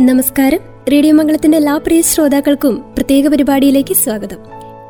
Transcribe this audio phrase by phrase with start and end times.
[0.00, 0.58] നമസ്കാരം.
[0.92, 4.36] റേഡിയോ മംഗളത്തിന്റെ എല്ലാ പ്രിയ ശ്രോതാക്കൾക്കും പ്രത്യേക പരിപാടിയിലേക്ക് സ്വാഗതം.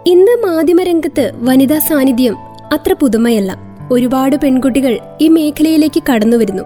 [0.07, 2.37] ഇന്ന് മാധ്യമരംഗത്ത് വനിതാ സാന്നിധ്യം
[2.73, 3.59] അത്ര പുതുമയല്ല.
[3.91, 6.63] ഒരുപാട് പെൺകുട്ടികൾ ഈ മേഖലയിലേക്ക് കടന്നു വരുന്നു.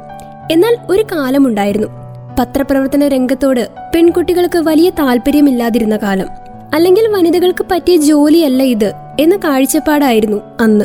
[0.53, 1.89] എന്നാൽ ഒരു കാലമുണ്ടായിരുന്നു.
[2.39, 6.27] പത്രപ്രവർത്തന രംഗത്തോട് പെൺകുട്ടികൾക്ക് വലിയ താല്പര്യമില്ലാതിരുന്ന കാലം.
[6.75, 10.85] അല്ലെങ്കിൽ വനിതകൾക്ക് പറ്റിയ ജോലിയല്ല ഇത് എന്ന കാഴ്ചപ്പാടായിരുന്നു അന്ന്.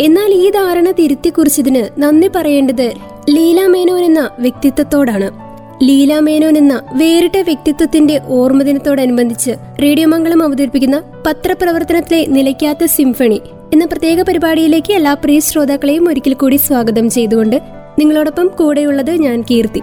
[0.00, 2.92] എന്നാൽ ഈ ധാരണ തിരുത്തിക്കുറിച്ചതിന് നന്ദി പറയേണ്ടത്
[3.30, 5.49] ലീലാ മേനോൻ എന്ന വ്യക്തിത്വത്തോടാണ്.
[5.82, 9.50] ലീല മേനോൻ എന്ന വേറിട്ട വ്യക്തിത്വത്തിന്റെ ഓർമ്മദിനത്തോടനുബന്ധിച്ച്
[9.82, 13.40] റേഡിയോ മംഗളം അവതരിപ്പിക്കുന്ന പത്രപ്രവർത്തനത്തിലെ നിലയ്ക്കാത്ത സിംഫണി
[13.72, 17.60] എന്ന പ്രത്യേക പരിപാടിയിലേക്ക് എല്ലാ പ്രിയ ശ്രോതാക്കളെയും ഒരിക്കൽ കൂടി സ്വാഗതം ചെയ്തുകൊണ്ട്
[17.98, 19.80] നിങ്ങളോടൊപ്പം കൂടെയുള്ളത് ഞാൻ കീർത്തി.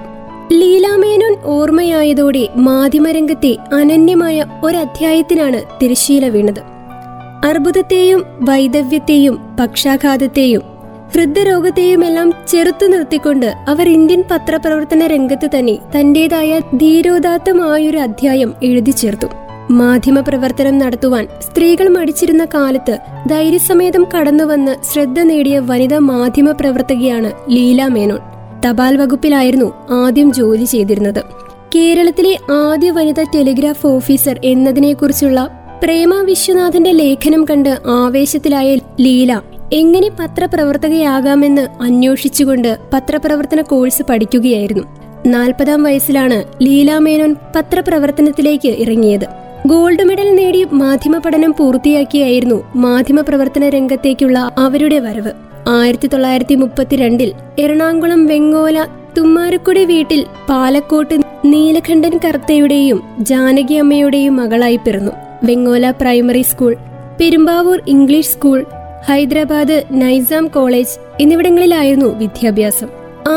[0.52, 6.62] ലീലാമേനോൻ ഓർമ്മയായതോടെ മാധ്യമരംഗത്തെ അനന്യമായ ഒരധ്യായത്തിനാണ് തിരശീല വീണത്.
[7.46, 10.77] അർബുദത്തെയും വൈദവ്യത്തെയും പക്ഷാഘാതത്തെയും
[11.14, 19.28] ഹൃദയരോഗത്തെയുമെല്ലാം ചെറുത്തു നിർത്തിക്കൊണ്ട് അവർ ഇന്ത്യൻ പത്രപ്രവർത്തന രംഗത്ത് തന്നെ തന്റേതായ ധീരോദാത്തമായൊരു അധ്യായം എഴുതി ചേർത്തു.
[19.72, 22.98] മാധ്യമ പ്രവർത്തനം നടത്തുവാൻ സ്ത്രീകൾ മടിച്ചിരുന്ന കാലത്ത്
[23.30, 28.20] ധൈര്യസമേതം കടന്നുവന്ന് ശ്രദ്ധ നേടിയ വനിതാ മാധ്യമ പ്രവർത്തകയാണ് ലീല മേനോൻ.
[28.68, 31.22] തപാൽ വകുപ്പിലായിരുന്നു ആദ്യം ജോലി ചെയ്തിരുന്നത്.
[31.76, 35.50] കേരളത്തിലെ ആദ്യ വനിതാ ടെലിഗ്രാഫ് ഓഫീസർ എന്നതിനെക്കുറിച്ചുള്ള
[35.84, 44.84] പ്രേമ വിശ്വനാഥന്റെ ലേഖനം കണ്ട് ആവേശത്തിലായ ലീല എങ്ങനെ പത്രപ്രവർത്തകയാകാമെന്ന് അന്വേഷിച്ചുകൊണ്ട് പത്രപ്രവർത്തന കോഴ്സ് പഠിക്കുകയായിരുന്നു.
[45.26, 49.26] നാൽപ്പതാം വയസ്സിലാണ് ലീല മേനോൻ പത്രപ്രവർത്തനത്തിലേക്ക് ഇറങ്ങിയത്.
[49.68, 55.32] ഗോൾഡ് മെഡൽ നേടി മാധ്യമ പഠനം പൂർത്തിയാക്കിയായിരുന്നു മാധ്യമ പ്രവർത്തന രംഗത്തേക്കുള്ള അവരുടെ വരവ്.
[55.68, 58.86] ആയിരത്തി തൊള്ളായിരത്തി മുപ്പത്തിരണ്ടിൽ എറണാകുളം വെങ്ങോല
[59.18, 65.12] തുമ്മാരക്കുടി വീട്ടിൽ പാലക്കോട്ട് നീലകണ്ഠൻ കർത്തയുടെയും ജാനകി അമ്മയുടെയും മകളായി പിറന്നു.
[65.44, 66.76] Vengola primary school
[67.22, 68.66] Perumbavoor English school
[69.10, 72.88] Hyderabad Nizam college എന്നിവിടങ്ങളിലായിരുന്നു വിദ്യാഭ്യാസം.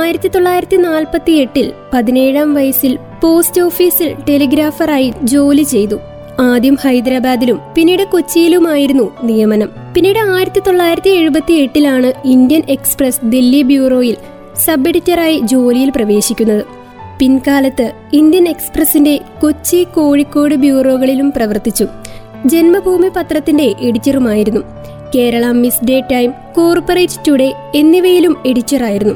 [0.00, 5.98] ആയിരത്തി തൊള്ളായിരത്തി നാൽപ്പത്തി എട്ടിൽ പതിനേഴാം വയസ്സിൽ പോസ്റ്റ് ഓഫീസിൽ ടെലിഗ്രാഫറായി ജോലി ചെയ്തു.
[6.40, 9.68] ആദ്യം ഹൈദരാബാദിലും പിന്നീട് കൊച്ചിയിലുമായിരുന്നു നിയമനം.
[9.94, 14.16] പിന്നീട് ആയിരത്തി തൊള്ളായിരത്തി എഴുപത്തി എട്ടിലാണ് ഇന്ത്യൻ എക്സ്പ്രസ് ദില്ലി ബ്യൂറോയിൽ
[14.56, 16.64] സബ് എഡിറ്ററായി ജോലിയിൽ പ്രവേശിക്കുന്നത്.
[17.18, 21.86] പിൻകാലത്ത് ഇന്ത്യൻ എക്സ്പ്രസിന്റെ കൊച്ചി കോഴിക്കോട് ബ്യൂറോകളിലും പ്രവർത്തിച്ചു.
[22.46, 24.60] ജന്മഭൂമി പത്രത്തിന്റെ എഡിറ്ററുമായിരുന്നു.
[25.14, 29.14] Kerala Mid Day Time Corporate Today എന്നിവയിലും എഡിറ്ററായിരുന്നു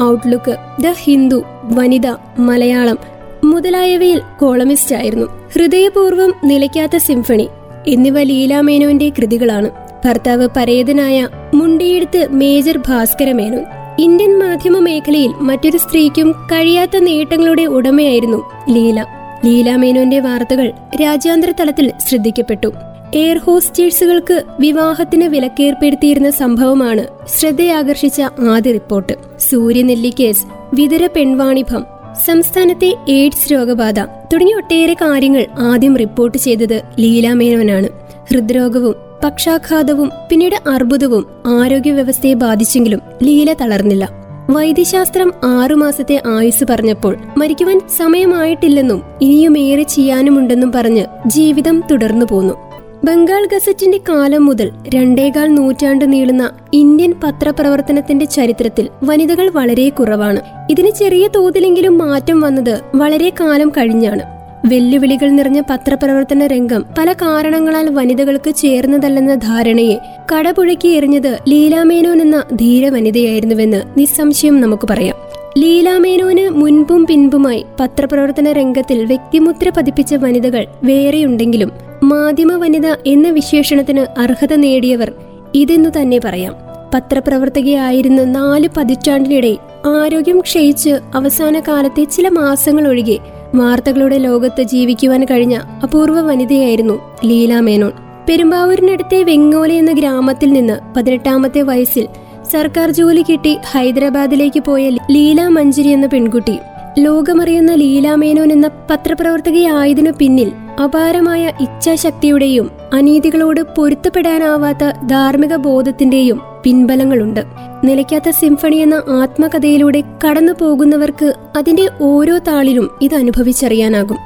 [0.00, 2.06] ഔട്ട്ലുക്ക് ദ ഹിന്ദു വനിത
[2.38, 2.98] മലയാളം
[3.44, 5.26] മുതലായവയിൽ കോളമിസ്റ്റ് ആയിരുന്നു.
[5.52, 7.48] ഹൃദയപൂർവം നിലയ്ക്കാത്ത സിംഫണി
[7.86, 9.70] എന്നിവ ലീലാമേനോന്റെ കൃതികളാണ്.
[10.04, 13.64] ഭർത്താവ് പരേതനായ മുണ്ടിയെടുത്ത് മേജർ ഭാസ്കര മേനോൻ.
[13.98, 19.06] ഇന്ത്യൻ മാധ്യമ മേഖലയിൽ മറ്റൊരു സ്ത്രീക്കും കഴിയാത്ത നേട്ടങ്ങളുടെ ഉടമയായിരുന്നു ലീല.
[19.44, 20.72] ലീല മേനോന്റെ വാർത്തകൾ
[21.02, 22.72] രാജ്യാന്തര തലത്തിൽ ശ്രദ്ധിക്കപ്പെട്ടു.
[23.14, 27.04] എയർ ഹോസ്റ്റേഴ്സുകൾക്ക് വിവാഹത്തിന് വിലക്കേർപ്പെടുത്തിയിരുന്ന സംഭവമാണ്
[27.38, 29.12] ശ്രദ്ധയാകർഷിച്ച ആദ്യ റിപ്പോർട്ട്.
[29.38, 31.84] സൂര്യനെല്ലി കേസ് വിതര പെൺവാണിഭം
[32.26, 37.88] സംസ്ഥാനത്തെ എയ്ഡ്സ് രോഗബാധ തുടങ്ങിയ ഒട്ടേറെ കാര്യങ്ങൾ ആദ്യം റിപ്പോർട്ട് ചെയ്തത് ലീല മേനോനാണ്.
[38.30, 38.94] ഹൃദ്രോഗവും
[39.24, 44.08] പക്ഷാഘാതവും പിന്നീട് അർബുദവും ആരോഗ്യ വ്യവസ്ഥയെ ബാധിച്ചെങ്കിലും ലീല തളർന്നില്ല.
[44.50, 52.73] വൈദ്യശാസ്ത്രം ആറുമാസത്തെ ആയുസ് പറഞ്ഞപ്പോൾ മരിക്കുവാൻ സമയമായിട്ടില്ലെന്നും ഇനിയും ഏറെ ചെയ്യാനുമുണ്ടെന്നും പറഞ്ഞ് ജീവിതം തുടർന്നു പോന്നു.
[53.04, 60.40] ബംഗാൾ ഗസറ്റിന്റെ കാലം മുതൽ രണ്ടേകാൽ നൂറ്റാണ്ട് നീളുന്ന ഇന്ത്യൻ പത്രപ്രവർത്തനത്തിന്റെ ചരിത്രത്തിൽ വനിതകൾ വളരെ കുറവാണ്.
[60.70, 64.22] ഇതിന് ചെറിയ തോതിലെങ്കിലും മാറ്റം വന്നത് വളരെ കാലം കഴിഞ്ഞാണ്.
[64.66, 69.98] വെല്ലുവിളികൾ നിറഞ്ഞ പത്രപ്രവർത്തന രംഗം പല കാരണങ്ങളാൽ വനിതകൾക്ക് ചേർന്നതല്ലെന്ന ധാരണയെ
[70.32, 75.23] കടപുഴക്കി എറിഞ്ഞത് ലീലാമേനോൻ എന്ന ധീര വനിതയായിരുന്നുവെന്ന് നിസ്സംശയം നമുക്ക് പറയാം.
[75.58, 81.70] ലീലാമേനോന് മുൻപും പിൻപുമായി പത്രപ്രവർത്തന രംഗത്തിൽ വ്യക്തിമുദ്ര പതിപ്പിച്ച വനിതകൾ വേറെയുണ്ടെങ്കിലും
[82.02, 85.12] മാധ്യമ വനിത എന്ന വിശേഷണത്തിന് അർഹത നേടിയവർ
[85.54, 86.54] ഇതെന്നു തന്നെ പറയാം.
[86.94, 89.56] പത്രപ്രവർത്തകയായിരുന്ന നാല് പതിറ്റാണ്ടിനിടെ
[89.86, 93.18] ആരോഗ്യം ക്ഷയിച്ച് അവസാന കാലത്തെ ചില മാസങ്ങൾ ഒഴികെ
[93.54, 97.92] വാർത്തകളുടെ ലോകത്ത് ജീവിക്കുവാൻ കഴിഞ്ഞ അപൂർവ വനിതയായിരുന്നു ലീലാമേനോൻ.
[98.28, 102.08] പെരുമ്പാവൂരിനടുത്തെ വെങ്ങോല എന്ന ഗ്രാമത്തിൽ നിന്ന് പതിനെട്ടാമത്തെ വയസ്സിൽ
[102.50, 106.58] സർക്കാർ ജോലി കിട്ടി ഹൈദരാബാദിലേക്ക് പോയ ലീല മഞ്ജരി എന്ന പെൺകുട്ടി.
[106.98, 110.52] ലോകമറിയുന്ന ലീല മേനോൻ എന്ന പത്രപ്രവർത്തകയായതിനു പിന്നിൽ
[110.82, 117.40] അപാരമായ ഇച്ഛാശക്തിയുടെയും അനീതികളോട് പൊരുത്തപ്പെടാനാവാത്ത ധാർമ്മിക ബോധത്തിന്റെയും പിൻബലങ്ങളുണ്ട്.
[117.84, 124.16] നിലയ്ക്കാത്ത സിംഫണി എന്ന ആത്മകഥയിലൂടെ കടന്നു പോകുന്നവർക്ക് അതിന്റെ ഓരോ താളിലും ഇത് അനുഭവിച്ചറിയാനാകും.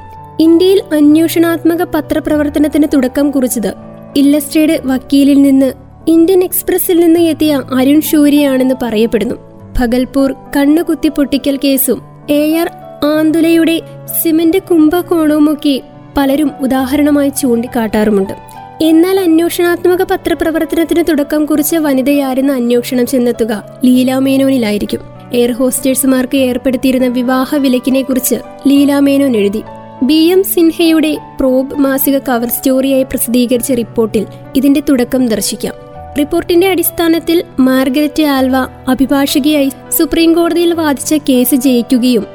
[0.41, 3.75] ഇന്ത്യയിൽ അന്വേഷണാത്മക പത്രപ്രവർത്തനത്തിന് തുടക്കം കുറിച്ചത്
[4.17, 9.35] ഇല്ലസ്ട്രേഡ് വക്കീലിൽ നിന്ന് ഇന്ത്യൻ എക്സ്പ്രസിൽ നിന്ന് എത്തിയ അരുൺ ഷൂരിയാണെന്ന് പറയപ്പെടുന്നു.
[9.79, 12.71] ഭഗൽപൂർ കണ്ണുകുത്തി പൊട്ടിക്കൽ കേസും എ ആർ
[13.05, 13.81] ആന്തുലയുടെ
[14.23, 15.81] സിമന്റ് കുംഭകോണവുമൊക്കെ
[16.17, 18.33] പലരും ഉദാഹരണമായി ചൂണ്ടിക്കാട്ടാറുമുണ്ട്.
[18.83, 25.01] എന്നാൽ അന്വേഷണാത്മക പത്രപ്രവർത്തനത്തിന് തുടക്കം കുറിച്ച വനിതയായിരുന്ന അന്വേഷണം ചെന്നെത്തുക ലീലാമേനോനിലായിരിക്കും
[25.33, 28.35] എയർ ഹോസ്റ്റേഴ്സുമാർക്ക് ഏർപ്പെടുത്തിയിരുന്ന വിവാഹ വിലക്കിനെ കുറിച്ച്
[28.69, 29.63] ലീലാമേനോൻ എഴുതി.
[30.03, 34.27] ബി എം സിൻഹയുടെ പ്രോബ് മാസിക കവർ സ്റ്റോറിയായി പ്രസിദ്ധീകരിച്ച റിപ്പോർട്ടിൽ
[34.57, 35.88] ഇതിന്റെ തുടക്കം ദർശിക്കാം.
[36.19, 38.57] റിപ്പോർട്ടിന്റെ അടിസ്ഥാനത്തിൽ മാർഗരറ്റ് ആൽവ
[38.89, 42.27] അഭിഭാഷകയായി സുപ്രീം കോടതിയിൽ വാദിച്ച കേസ് ജയിക്കുകയും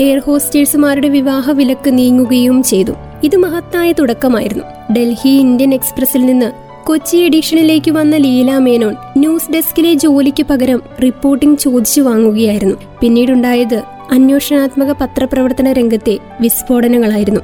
[0.00, 2.92] എയർ ഹോസ്റ്റേഴ്സുമാരുടെ വിവാഹ വിലക്ക് നീങ്ങുകയും ചെയ്തു.
[3.24, 4.64] ഇത് മഹത്തായ തുടക്കമായിരുന്നു.
[4.92, 6.52] ഡൽഹി ഇന്ത്യൻ എക്സ്പ്രസിൽ നിന്ന്
[6.86, 12.76] കൊച്ചി എഡിഷനിലേക്ക് വന്ന ലീല മേനോൻ ന്യൂസ് ഡെസ്കിലെ ജോലിക്ക് പകരം റിപ്പോർട്ടിംഗ് ചോദിച്ചു വാങ്ങുകയായിരുന്നു.
[13.00, 17.40] പിന്നീടുണ്ടായത് അന്വേഷണാത്മക പത്രപ്രവർത്തന രംഗത്തെ വിസ്ഫോടനങ്ങളായിരുന്നു.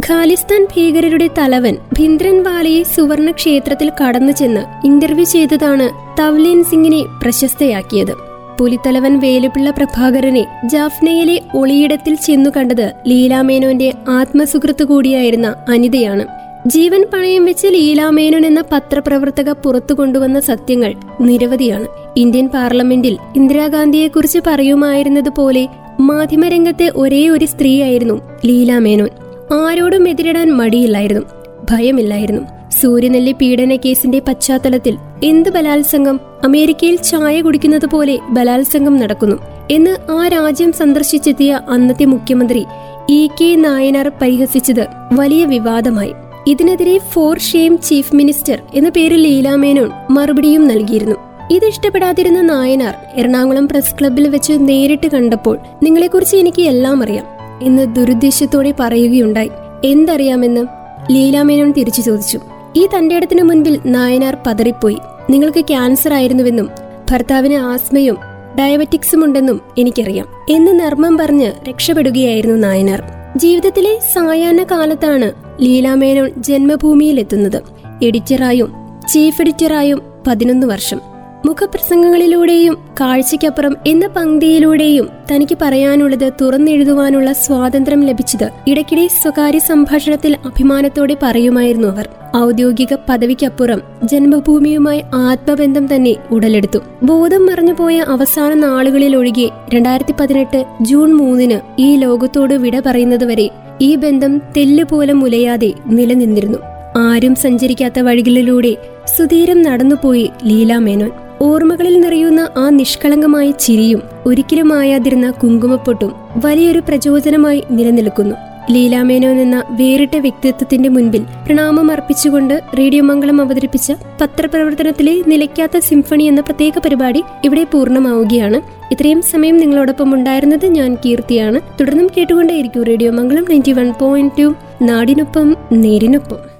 [0.00, 8.12] ഖാലിസ്ഥാൻ ഭീകരരുടെ തലവൻ ഭിന്ദ്രൻവാലയെ സുവർണ ക്ഷേത്രത്തിൽ കടന്നു ചെന്ന് ഇന്റർവ്യൂ ചെയ്തതാണ് തവ്ലീൻ സിംഗിനെ പ്രശസ്തയാക്കിയത്.
[8.60, 16.26] പുലിത്തലവൻ വേലുപിള്ള പ്രഭാകരനെ ജാഫ്നയിലെ ഒളിയിടത്തിൽ ചെന്നു കണ്ടത് ലീലാമേനോന്റെ ആത്മസുഹൃത്ത് കൂടിയായിരുന്ന അനിതയാണ്.
[16.66, 21.86] ജീവൻ പണയം വെച്ച് ലീലാമേനോൻ എന്ന പത്രപ്രവർത്തക പുറത്തു കൊണ്ടുവന്ന സത്യങ്ങൾ നിരവധിയാണ്.
[22.16, 25.68] ഇന്ത്യൻ പാർലമെന്റിൽ ഇന്ദിരാഗാന്ധിയെക്കുറിച്ച് പറയുമായിരുന്നത് പോലെ
[26.00, 29.08] മാധ്യമരംഗത്തെ ഒരേ ഒരു സ്ത്രീയായിരുന്നു ലീലാമേനോൻ.
[29.52, 31.22] ആരോടും എതിരിടാൻ മടിയില്ലായിരുന്നു.
[31.70, 32.42] ഭയമില്ലായിരുന്നു.
[32.80, 36.20] സൂര്യനെല്ലി പീഡന കേസിന്റെ പശ്ചാത്തലത്തിൽ എന്ത് ബലാത്സംഗം?
[36.44, 39.36] അമേരിക്കയിൽ ചായ കുടിക്കുന്നത് പോലെ ബലാത്സംഗം നടക്കുന്നു.
[39.70, 42.64] എന്ന് ആ രാജ്യം സന്ദർശിച്ചെത്തിയ അന്നത്തെ മുഖ്യമന്ത്രി
[43.10, 46.12] ഇ കെ നായനാർ പരിഹസിച്ചത് വലിയ വിവാദമായി.
[46.46, 51.16] ഇതിനെതിരെ ഫോർ ഷെയിം ചീഫ് മിനിസ്റ്റർ എന്ന പേരിൽ ലീലാമേനോൻ മറുപടിയും നൽകിയിരുന്നു.
[51.50, 57.41] ഇത് ഇഷ്ടപ്പെടാതിരുന്ന നായനാർ എറണാകുളം പ്രസ് ക്ലബിൽ വെച്ച് നേരിട്ട് കണ്ടപ്പോൾ നിങ്ങളെക്കുറിച്ച് എനിക്ക് എല്ലാം അറിയാം.
[57.62, 59.50] എന്ന് ദുരുദ്ദേശത്തോടെ പറയുകയുണ്ടായി.
[59.84, 60.66] എന്തറിയാമെന്ന്?
[61.10, 62.40] ലീലാമേനോൻ തിരിച്ചു ചോദിച്ചു.
[62.76, 64.98] ഈ തന്റെ ഇടത്തിന് മുൻപിൽ നായനാർ പതറിപ്പോയി.
[65.30, 66.68] നിങ്ങൾക്ക് ക്യാൻസർ ആയിരുന്നുവെന്നും
[67.10, 68.16] ഭർത്താവിന് ആസ്മയും
[68.58, 73.02] ഡയബറ്റിക്സും ഉണ്ടെന്നും എനിക്കറിയാം എന്ന് നർമ്മം പറഞ്ഞ് രക്ഷപ്പെടുകയായിരുന്നു നായനാർ.
[73.36, 77.62] ജീവിതത്തിലെ സായാഹ്ന കാലത്താണ് ലീലാമേനോൻ ജന്മഭൂമിയിലെത്തുന്നത്.
[78.02, 78.72] എഡിറ്ററായും
[79.08, 81.11] ചീഫ് എഡിറ്ററായും പതിനൊന്ന് വർഷം.
[81.46, 92.08] മുഖപ്രസംഗങ്ങളിലൂടെയും കാഴ്ചയ്ക്കപ്പുറം എന്ന പങ്ക്തിയിലൂടെയും തനിക്ക് പറയാനുള്ളത് തുറന്നെഴുതുവാനുള്ള സ്വാതന്ത്ര്യം ലഭിച്ചത് ഇടയ്ക്കിടെ സ്വകാര്യ സംഭാഷണത്തിൽ അഭിമാനത്തോടെ പറയുമായിരുന്നു അവർ.
[92.36, 96.78] ഔദ്യോഗിക പദവിക്കപ്പുറം ജന്മഭൂമിയുമായി ആത്മബന്ധം തന്നെ ഉടലെടുത്തു.
[97.02, 103.50] ബോധം മറഞ്ഞുപോയ അവസാന നാളുകളിൽ ഒഴികെ രണ്ടായിരത്തി പതിനെട്ട് ജൂൺ മൂന്നിന് ഈ ലോകത്തോട് വിട പറയുന്നതുവരെ
[103.80, 106.58] ഈ ബന്ധം തെല്ലുപോലെ മുലയാതെ നിലനിന്നിരുന്നു.
[106.96, 108.76] ആരും സഞ്ചരിക്കാത്ത വഴികളിലൂടെ
[109.18, 111.10] സുധീരം നടന്നുപോയി ലീലാമേനോൻ.
[111.42, 116.12] ഓർമ്മകളിൽ നിറയുന്ന ആ നിഷ്കളങ്കമായ ചിരിയും ഒരിക്കലും ആയാതിരുന്ന കുങ്കുമപ്പൊട്ടും
[116.44, 118.36] വലിയൊരു പ്രചോദനമായി നിലനിൽക്കുന്നു.
[118.70, 126.72] ലീലാമേനോൻ എന്ന വേറിട്ട വ്യക്തിത്വത്തിന്റെ മുൻപിൽ പ്രണാമം അർപ്പിച്ചുകൊണ്ട് റേഡിയോ മംഗളം അവതരിപ്പിച്ച പത്രപ്രവർത്തനത്തിലെ നിലയ്ക്കാത്ത സിംഫണി എന്ന പ്രത്യേക
[126.78, 128.60] പരിപാടി ഇവിടെ പൂർണമാവുകയാണ്.
[128.92, 131.60] ഇത്രയും സമയം നിങ്ങളോടൊപ്പം ഉണ്ടായിരുന്നത് ഞാൻ കീർത്തിയാണ്.
[131.80, 134.54] തുടർന്നും കേട്ടുകൊണ്ടേയിരിക്കും radio Mangalam ninety one point two.
[134.82, 136.51] നാടിനൊപ്പം നേരിനൊപ്പം.